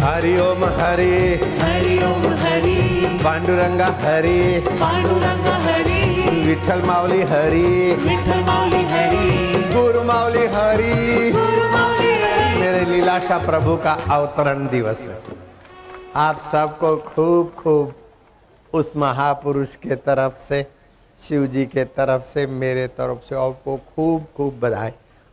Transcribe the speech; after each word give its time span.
हरि 0.00 0.38
ओम 0.38 0.64
हरि। 0.64 1.34
हरि 1.58 2.04
ओम 2.04 2.34
हरि। 2.34 3.20
पांडुरंगा 3.24 3.86
हरि। 3.86 4.60
पांडुरंग 4.68 5.46
हरि। 5.46 6.30
विठल 6.46 6.82
माऊली 6.82 7.22
हरि। 7.22 7.92
विठल 7.92 8.40
माऊली 8.40 8.84
हरि। 8.84 9.30
गुरु 9.74 10.02
माऊली 10.02 10.46
हरि। 10.46 11.30
गुरु 11.30 11.70
माऊली 11.70 12.22
हरि। 12.22 12.60
मेरे 12.60 12.84
लीलाशा 12.84 13.38
प्रभु 13.38 13.76
का 13.76 13.92
अवतरण 13.92 14.68
दिवस 14.68 15.00
है। 15.00 15.22
आप 16.16 16.38
सबको 16.52 16.96
खूब 16.96 17.52
खूब 17.58 17.94
उस 18.74 18.92
महापुरुष 18.96 19.76
के 19.76 19.94
तरफ़ 19.94 20.36
से 20.36 20.66
शिव 21.28 21.46
जी 21.46 21.66
के 21.66 21.84
तरफ़ 21.84 22.22
से 22.22 22.46
मेरे 22.46 22.86
तरफ़ 22.86 23.28
से 23.28 23.34
आपको 23.34 23.76
खूब 23.76 24.26
खूब 24.36 24.60
बधाई। 24.60 24.90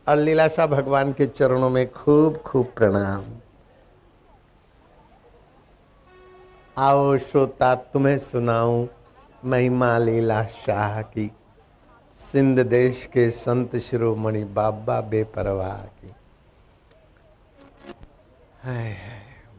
और 0.08 0.16
लीलाशाह 0.16 0.66
भगवान 0.66 1.12
के 1.12 1.26
चरणों 1.26 1.70
में 1.70 1.92
खूब 1.92 2.36
खूब 2.36 2.66
प्रणाम। 2.76 3.22
आओ 6.78 7.16
श्रोता, 7.16 7.74
तुम्हें 7.74 8.18
सुनाऊं 8.18 8.86
महिमा 9.44 9.98
लीला 9.98 10.44
शाह 10.44 11.02
की। 11.02 11.32
सिंध 12.32 12.60
देश 12.60 13.08
के 13.12 13.30
संत 13.30 13.76
शिरोमणि 13.76 14.44
बाबा 14.44 15.00
बेपरवाह 15.00 15.76
की। 15.76 16.14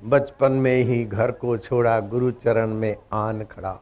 बचपन 0.03 0.52
में 0.52 0.76
ही 0.76 1.05
घर 1.05 1.31
को 1.31 1.57
छोड़ा 1.57 1.99
गुरु 1.99 2.31
चरण 2.31 2.67
में 2.67 2.95
आन 3.13 3.43
खड़ा। 3.43 3.77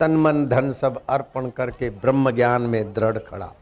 तन 0.00 0.16
मन 0.16 0.46
धन 0.46 0.72
सब 0.72 1.00
अर्पण 1.08 1.50
करके 1.50 1.90
ब्रह्म 1.90 2.30
ज्ञान 2.30 2.62
में 2.62 2.94
दृढ़ 2.94 3.18
खड़ा। 3.18 3.52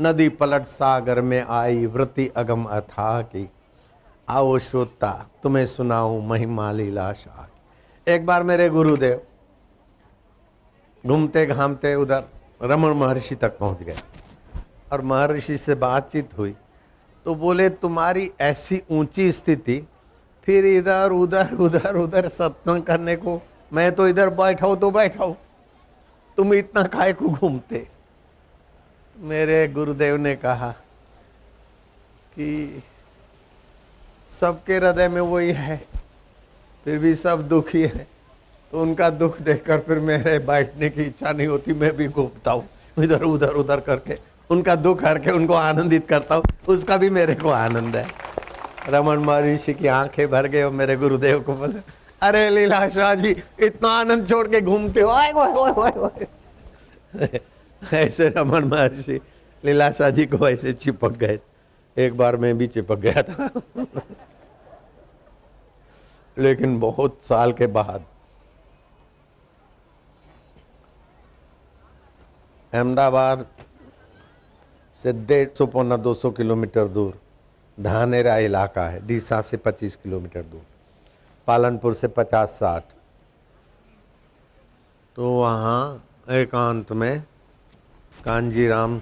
नदी 0.00 0.28
पलट 0.28 0.62
सागर 0.62 1.20
में 1.20 1.42
आई 1.42 1.86
वृत्ति 1.86 2.28
अगम 2.28 2.64
अथाह 2.64 3.22
की। 3.22 3.50
आओ 4.28 4.58
श्रोता, 4.58 5.26
तुम्हें 5.42 5.66
सुनाऊं 5.66 6.26
महिमा 6.26 6.72
लीला 6.72 7.12
शाह 7.12 7.44
एक 8.06 8.24
बार 8.26 8.42
मेरे 8.42 8.68
गुरुदेव 8.68 9.20
घूमते 11.04 11.44
घामते 11.46 11.94
उधर 11.94 12.24
रमन 12.62 12.90
महर्षि 12.90 13.34
तक 13.34 13.58
पहुँच 13.58 13.82
गए। 13.82 13.96
और 14.92 15.02
महर्षि 15.02 15.56
से 15.58 15.74
बातचीत 15.74 16.36
हुई। 16.38 16.54
तो 17.26 17.34
बोले, 17.34 17.68
तुम्हारी 17.70 18.30
ऐसी 18.40 18.82
ऊँची 18.90 19.30
स्थिति, 19.32 19.80
फिर 20.42 20.66
इधर, 20.66 21.10
उधर 21.10 21.54
उधर 21.54 21.96
उधर 21.96 22.28
सत्संग 22.28 22.82
करने 22.82 23.16
को, 23.16 23.40
मैं 23.72 23.90
तो 23.92 24.08
इधर 24.08 24.30
बैठा 24.30 24.66
हूँ 24.66 24.76
तो 24.76 24.90
बैठा 24.90 25.24
हूँ 25.24 25.36
तुम 26.38 26.54
इतना 26.54 26.82
काय 26.82 27.12
को 27.12 27.28
घूमते? 27.28 27.86
मेरे 29.16 29.66
गुरुदेव 29.68 30.16
ने 30.16 30.36
कहा 30.36 30.70
कि 32.34 32.82
सबके 34.40 34.76
हृदय 34.76 35.08
में 35.08 35.20
वही 35.20 35.52
है। 35.52 35.93
फिर 36.84 36.98
भी 36.98 37.14
सब 37.14 37.48
दुखी 37.48 37.82
है। 37.82 38.06
तो 38.72 38.80
उनका 38.82 39.08
दुख 39.10 39.40
देखकर 39.40 39.78
फिर 39.78 39.98
मेरे 40.00 40.38
बैठने 40.40 40.88
की 40.88 41.02
इच्छा 41.02 41.32
नहीं 41.32 41.46
होती, 41.46 41.72
मैं 41.72 41.96
भी 41.96 42.08
घूमता 42.08 42.50
हूँ, 42.50 42.64
इधर, 42.96 43.22
उधर 43.22 43.52
उधर 43.54 43.80
करके। 43.80 44.18
उनका 44.50 44.74
दुख 44.76 45.04
हर 45.04 45.18
के 45.18 45.30
उनको 45.30 45.54
आनंदित 45.54 46.06
करता 46.08 46.34
हूँ, 46.34 46.44
उसका 46.68 46.96
भी 46.96 47.10
मेरे 47.10 47.34
को 47.34 47.48
आनंद 47.50 47.96
है। 47.96 48.06
रमन 48.88 49.18
महर्षि 49.18 49.74
की 49.74 49.86
आँखें 49.88 50.26
भर 50.30 50.46
गए 50.46 50.62
और 50.62 50.72
मेरे 50.72 50.96
गुरुदेव 50.96 51.40
को 51.40 51.54
बोले, 51.54 51.80
अरे 52.22 52.48
लीला 52.50 52.88
शाह 52.88 53.14
जी, 53.14 53.30
इतना 53.60 53.88
आनंद 53.90 54.28
छोड़ 54.28 54.46
के 54.48 54.60
घूमते 54.60 55.00
हो, 55.00 55.08
आए। 55.10 56.26
ऐसे 57.94 58.28
रमन 58.28 58.64
महर्षि 58.64 59.20
लीला 59.64 59.90
शाह 59.90 60.10
जी 60.10 60.26
को 60.26 60.48
ऐसे 60.48 60.72
चिपक 60.74 61.12
गए। 61.16 61.38
एक 61.96 62.16
बार 62.16 62.36
मैं 62.36 62.56
भी 62.58 62.66
चिपक 62.66 62.98
गया 62.98 63.22
था। 63.22 63.48
लेकिन 66.36 66.78
बहुत 66.80 67.18
साल 67.22 67.52
के 67.52 67.66
बाद 67.68 68.04
अहमदाबाद 72.72 73.46
से 75.00 75.12
डेढ़ 75.12 75.48
सौ 75.58 75.66
पौना 75.66 75.96
दो 75.96 76.14
सौ 76.14 76.30
किलोमीटर 76.30 76.88
दूर, 76.88 77.18
धानेरा 77.78 78.36
इलाका 78.38 78.86
है 78.88 79.06
डीसा 79.06 79.40
से 79.42 79.56
पच्चीस 79.56 79.96
किलोमीटर 79.96 80.42
दूर, 80.42 80.62
पालनपुर 81.48 81.94
से 81.94 82.08
पचास 82.08 82.50
साठ। 82.50 82.82
तो 85.16 85.30
वहाँ 85.32 86.04
एकांत 86.30 86.92
में 86.92 87.22
कांजी 88.24 88.66
राम 88.68 88.98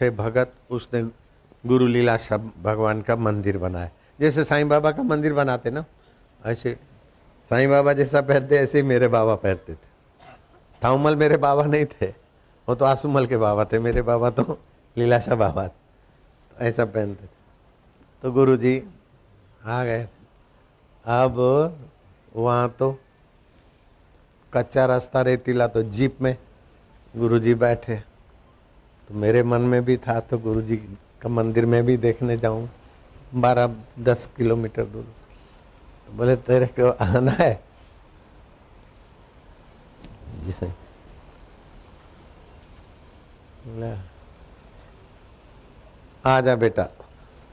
थे 0.00 0.10
भगत, 0.12 0.52
उसने 0.70 1.02
गुरु 1.66 1.86
लीला 1.86 2.16
शब, 2.18 2.50
भगवान 2.62 3.02
का 3.02 3.16
मंदिर 3.16 3.58
बनाया। 3.58 3.90
जैसे 4.20 4.44
साईं 4.44 4.68
बाबा 4.68 4.90
का 4.90 5.02
मंदिर 5.02 5.32
बनाते 5.32 5.70
ना 5.70 5.84
ऐसे, 6.44 6.76
साईं 7.50 7.70
बाबा 7.70 7.92
जैसा 7.92 8.20
पहनते, 8.20 8.56
ऐसे 8.56 8.78
ही 8.78 8.84
मेरे 8.84 9.08
बाबा 9.08 9.34
पहनते 9.36 9.72
थे। 9.72 9.92
थाउमल 10.82 11.16
मेरे 11.16 11.36
बाबा 11.36 11.64
नहीं 11.64 11.84
थे, 11.86 12.06
वो 12.68 12.74
तो 12.74 12.84
आसुमल 12.84 13.26
के 13.26 13.36
बाबा 13.36 13.64
थे, 13.64 13.78
मेरे 13.78 14.02
बाबा 14.02 14.30
तो 14.30 14.58
लीलाशाह 14.96 15.36
बाबा 15.36 15.66
तो 15.66 16.64
ऐसा 16.64 16.84
पहनते 16.86 17.24
थे। 17.24 17.28
तो 18.22 18.32
गुरु 18.32 18.56
जी 18.56 18.82
आ 19.64 19.82
गए 19.84 20.06
अब 21.04 21.38
वहाँ 22.36 22.68
तो 22.78 22.90
कच्चा 24.52 24.84
रास्ता 24.86 25.22
रेतीला 25.22 25.66
तो 25.66 25.82
जीप 25.82 26.22
में 26.22 26.36
गुरु 27.14 27.38
जी 27.38 27.54
बैठे। 27.56 27.96
तो 29.08 29.14
मेरे 29.14 29.42
मन 29.42 29.60
में 29.62 29.84
भी 29.84 29.96
था 29.96 30.20
तो 30.20 30.38
गुरु 30.38 30.62
जी 30.62 30.76
का 31.22 31.28
मंदिर 31.28 31.66
में 31.66 31.84
भी 31.86 31.96
देखने 31.96 32.36
जाऊँ, 32.36 32.68
बारह 33.34 33.74
दस 34.00 34.28
किलोमीटर 34.36 34.84
दूर। 34.84 35.06
बोले 36.08 36.36
तेरे 36.36 36.66
को 36.78 36.90
आना 37.04 37.30
है? 37.30 37.52
जी 40.44 40.52
सही 40.52 40.70
बोला, 43.66 43.96
आ 46.26 46.40
जा 46.40 46.54
बेटा। 46.56 46.88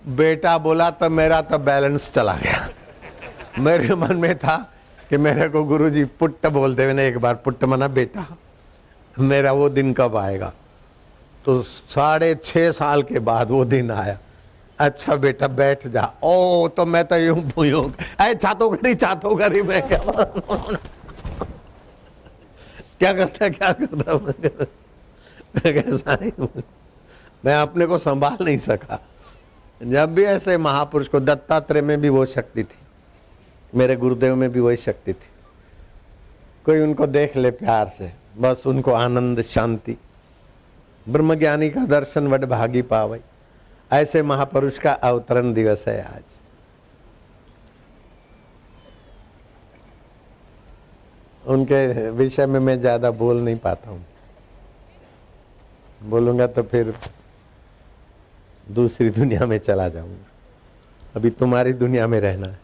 बेटा 0.06 0.58
बोला 0.58 0.90
तो 0.92 1.10
मेरा 1.10 1.42
तो 1.42 1.58
बैलेंस 1.60 2.12
चला 2.14 2.36
गया। 2.36 2.68
मेरे 3.60 3.96
मन 3.96 4.16
में 4.18 4.38
था 4.38 4.58
कि 5.10 5.18
मेरे 5.18 5.48
को 5.50 5.64
गुरुजी 5.64 6.04
पुट्ट 6.20 6.48
बोलते 6.48 6.84
हुए 6.84 7.08
एक 7.08 7.18
बार 7.18 7.36
पुट्ट 7.36 7.64
मना 7.64 7.88
बेटा 7.90 8.26
मेरा 9.16 9.52
वो 9.52 9.70
दिन 9.70 9.94
कब 9.94 10.16
आएगा? 10.16 10.52
तो 11.46 11.62
साढ़े 11.64 12.34
छः 12.36 12.72
साल 12.72 13.04
के 13.04 13.20
बाद 13.20 13.50
वो 13.52 13.64
दिन 13.66 13.92
आया। 13.92 14.18
अच्छा 14.82 15.16
बेटा, 15.16 15.48
बैठ 15.48 15.88
जा। 15.88 16.04
ओ 16.24 16.68
तो 16.68 16.86
मैं 16.86 17.04
तो 17.06 17.16
यूँ 17.18 17.66
यूँ 17.66 17.94
अरे 18.20 18.36
चातो 18.36 18.70
करी 18.70 18.94
चातो 18.96 19.36
करी 19.36 19.62
मैं। 19.62 19.82
क्या 19.82 20.00
क्या 23.00 23.14
करता 23.14 23.50
क्या 23.50 23.72
करता? 23.74 24.16
मैं 25.56 25.74
कैसा 25.74 26.18
ही 26.22 26.32
हूँ 26.40 26.50
मैं 27.46 27.56
अपने 27.56 27.86
को 27.86 27.98
संभाल 27.98 28.38
नहीं 28.42 28.58
सका। 28.60 29.00
जब 29.82 30.14
भी 30.16 30.24
ऐसे 30.26 30.58
महापुरुष 30.58 31.08
को 31.08 31.20
दत्तात्रेय 31.20 31.82
में 31.82 32.00
भी 32.02 32.10
वो 32.10 32.26
शक्ति 32.28 32.64
थी, 32.64 32.78
मेरे 33.74 33.96
गुरुदेव 33.96 34.36
में 34.36 34.50
भी 34.52 34.60
वही 34.60 34.78
शक्ति 34.78 35.14
थी। 35.14 35.30
कोई 36.66 36.80
उनको 36.80 37.08
देख 37.08 37.38
ले 37.38 37.52
प्यार 37.52 37.92
से, 37.98 38.12
बस 38.38 38.64
उनको 38.68 38.92
आनंद, 38.94 39.42
शांति, 39.42 39.98
ब्रह्मज्ञानी 41.06 41.70
का 41.70 41.86
दर्शन 41.88 42.28
वड 42.28 42.46
भागी 42.46 42.82
पावे 42.84 43.20
ऐसे 43.92 44.22
महापुरुष 44.24 44.78
का 44.80 44.92
अवतरण 44.94 45.54
दिवस 45.54 45.84
है 45.88 46.02
आज। 46.04 46.24
उनके 51.44 52.10
विषय 52.12 52.46
में 52.46 52.60
मैं 52.60 52.80
ज़्यादा 52.80 53.12
बोल 53.12 53.42
नहीं 53.42 53.58
पाता 53.58 53.90
हूँ। 53.90 54.06
बोलूँगा 56.02 56.48
तो 56.48 56.64
फिर 56.64 56.94
दूसरी 58.68 59.10
दुनिया 59.10 59.46
में 59.46 59.58
चला 59.60 59.88
जाऊँगा। 59.90 60.28
अभी 61.16 61.30
तुम्हारी 61.30 61.74
दुनिया 61.74 62.08
में 62.08 62.20
रहना 62.20 62.48
है। 62.48 62.60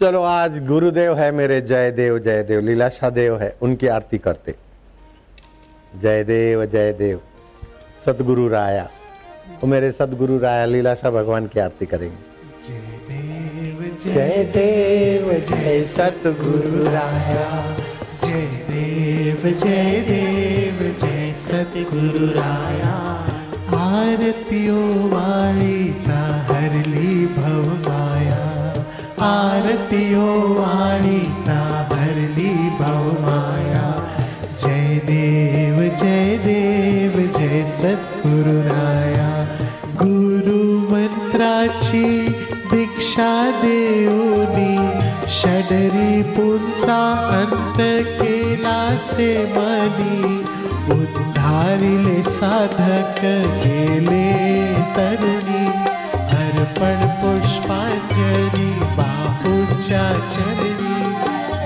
चलो, 0.00 0.22
आज 0.22 0.64
गुरुदेव 0.66 1.16
है 1.18 1.30
मेरे 1.32 1.60
जय 1.60 1.90
देव 1.90 2.18
जय 2.18 2.42
देव 2.42 2.60
लीलाशाह 2.60 3.10
देव 3.10 3.38
है, 3.40 3.56
उनकी 3.62 3.86
आरती 3.88 4.18
करते। 4.18 4.54
जय 5.94 6.24
देव 6.24 6.64
जय 6.66 6.92
देव 6.92 7.20
सतगुरु 8.04 8.48
राया। 8.48 8.88
तो 9.60 9.66
मेरे 9.66 9.92
सतगुरु 9.92 10.38
राया 10.38 10.64
लीलाशाह 10.64 11.10
भगवान 11.10 11.46
की 11.46 11.60
आरती 11.60 11.86
करेंगे। 11.86 12.34
जय 14.04 14.44
देव, 14.54 15.32
जय 15.48 15.82
सतगुरु 15.84 16.84
राया। 16.84 17.76
जय 18.24 18.46
देव 18.70 19.50
जय 19.58 20.00
देव, 20.08 20.96
जय 21.00 21.32
सतगुरु 21.36 22.26
राया। 22.26 22.94
आरतियो 23.76 24.80
वाणी 25.08 25.84
ता 26.06 26.20
हरली 26.50 27.26
भव 27.26 27.88
माया। 27.88 28.42
आरतियो 29.22 30.26
वाणी 30.54 31.20
ता 31.20 31.60
हरली 31.92 32.54
भव 32.80 33.02
माया। 33.22 33.86
जय 34.62 35.00
देव 35.04 35.96
जय 35.96 36.38
देव, 36.38 37.20
जय 37.38 37.66
सतगुरु 37.68 38.60
राया। 38.62 39.13
मंत्राची 41.34 42.28
दीक्षा 42.70 43.30
देऊ 43.62 44.34
षडरी 45.34 46.22
पुंचा 46.34 46.98
अंत 47.36 47.78
केला 48.20 48.78
से 49.00 49.26
मनी, 49.54 50.38
उद्धारिले 50.94 52.22
साधक 52.22 53.18
केले 53.62 54.30
तरुणी, 54.96 55.66
अर्पण 56.36 57.02
पुष्पांजली 57.20 58.70
बाहूच्या 58.98 60.06
चरणी. 60.34 61.02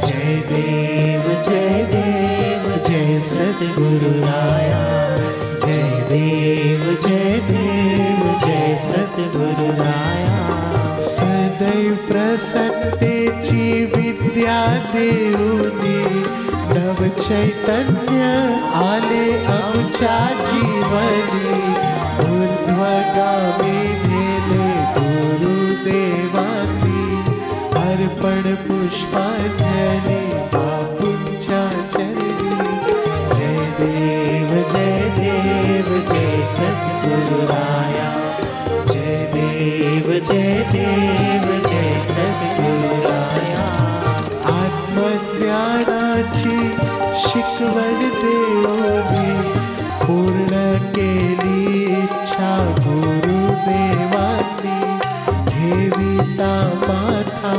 जय 0.06 0.40
देव 0.50 1.30
जय 1.48 1.84
देव, 1.92 2.70
जय 2.88 3.20
सद्गुरु 3.20 4.12
राया 4.24 4.84
जय 5.60 5.82
देव, 6.10 6.92
जय 7.06 7.38
जय 9.18 9.24
सद्गुरु 9.24 9.70
राया 9.78 11.00
सदैव 11.00 11.94
प्रसन्नतेची 12.08 13.84
विद्या 13.84 14.58
देऊनी 14.92 16.22
नव 16.72 17.02
चैतन्य 17.18 18.20
आले 18.82 19.24
आमच्या 19.46 20.18
जीवनी। 20.44 21.56
ऊर्ध्वगामी 22.26 23.80
नेले 24.06 24.70
गुरुदेवानी। 24.98 25.96
अर्पण 27.82 28.54
पुष्पांजली 28.54 30.22
बापूंच्या 30.54 31.66
चरणी 31.92 32.56
जय 33.34 33.58
देव 33.80 34.50
जय 34.72 35.10
देव, 35.18 35.88
जय 36.08 36.44
सद्गुरु 36.44 37.46
राया 37.46 38.08
जय 38.14 38.27
देव 39.68 40.12
जय 40.12 40.66
देव 40.72 41.68
जय 41.68 42.00
सद्गुरु 42.04 43.08
राया 43.08 43.64
आत्मज्ञानाची 44.44 46.76
शिकवण 47.16 47.98
देवोनी 47.98 49.50
पूर्ण 50.02 50.76
केली 50.94 51.84
इच्छा 51.84 52.74
गुरुदेवांनी। 52.78 54.80
ठेविता 55.50 56.70
माथा 56.82 57.56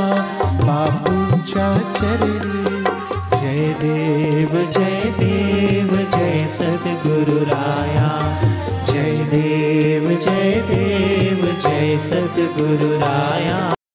बापूंच्या 0.62 1.78
चरणी। 1.94 2.84
जय 3.40 3.72
देव 3.72 4.70
जय 4.70 5.00
देव, 5.18 5.96
जय 5.96 6.46
सद्गुरु 6.48 7.44
राया 7.44 8.38
जय 8.86 9.10
देव 9.10 10.10
जय 10.10 10.62
देव। 10.68 11.29
जय 11.80 11.98
सद्गुरु 11.98 12.88
राया। 13.00 13.79